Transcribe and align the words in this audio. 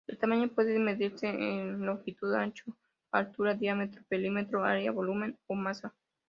El 0.07 0.17
tamaño 0.17 0.49
puede 0.49 0.79
medirse 0.79 1.27
en 1.27 1.85
longitud, 1.85 2.33
ancho, 2.33 2.75
altura, 3.11 3.53
diámetro, 3.53 4.01
perímetro, 4.09 4.63
área, 4.65 4.91
volumen 4.91 5.37
o 5.45 5.53
masa. 5.53 5.93